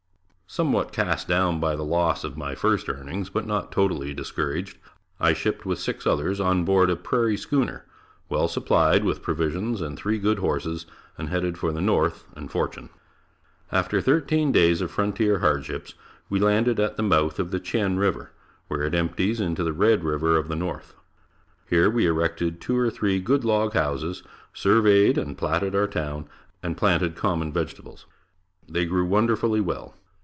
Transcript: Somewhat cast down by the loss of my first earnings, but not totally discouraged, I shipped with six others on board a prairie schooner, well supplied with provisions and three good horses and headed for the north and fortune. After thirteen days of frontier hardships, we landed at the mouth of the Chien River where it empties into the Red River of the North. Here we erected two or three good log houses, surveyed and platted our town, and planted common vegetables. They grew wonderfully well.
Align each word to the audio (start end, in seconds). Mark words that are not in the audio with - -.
Somewhat 0.47 0.91
cast 0.91 1.29
down 1.29 1.61
by 1.61 1.77
the 1.77 1.85
loss 1.85 2.25
of 2.25 2.35
my 2.35 2.55
first 2.55 2.89
earnings, 2.89 3.29
but 3.29 3.45
not 3.45 3.71
totally 3.71 4.13
discouraged, 4.13 4.79
I 5.17 5.31
shipped 5.31 5.65
with 5.65 5.79
six 5.79 6.05
others 6.05 6.41
on 6.41 6.65
board 6.65 6.89
a 6.89 6.97
prairie 6.97 7.37
schooner, 7.37 7.85
well 8.27 8.49
supplied 8.49 9.05
with 9.05 9.21
provisions 9.21 9.79
and 9.79 9.95
three 9.97 10.17
good 10.19 10.39
horses 10.39 10.85
and 11.17 11.29
headed 11.29 11.57
for 11.57 11.71
the 11.71 11.79
north 11.79 12.25
and 12.35 12.51
fortune. 12.51 12.89
After 13.71 14.01
thirteen 14.01 14.51
days 14.51 14.81
of 14.81 14.91
frontier 14.91 15.39
hardships, 15.39 15.93
we 16.29 16.37
landed 16.37 16.81
at 16.81 16.97
the 16.97 17.01
mouth 17.03 17.39
of 17.39 17.51
the 17.51 17.59
Chien 17.61 17.95
River 17.97 18.31
where 18.67 18.83
it 18.83 18.93
empties 18.93 19.39
into 19.39 19.63
the 19.63 19.71
Red 19.71 20.03
River 20.03 20.35
of 20.35 20.49
the 20.49 20.55
North. 20.57 20.95
Here 21.69 21.89
we 21.89 22.05
erected 22.05 22.59
two 22.59 22.77
or 22.77 22.89
three 22.91 23.21
good 23.21 23.45
log 23.45 23.71
houses, 23.71 24.21
surveyed 24.53 25.17
and 25.17 25.37
platted 25.37 25.75
our 25.75 25.87
town, 25.87 26.27
and 26.61 26.75
planted 26.75 27.15
common 27.15 27.53
vegetables. 27.53 28.05
They 28.67 28.83
grew 28.83 29.05
wonderfully 29.05 29.61
well. 29.61 29.95